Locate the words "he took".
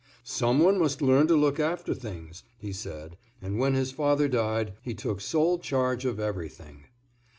4.81-5.21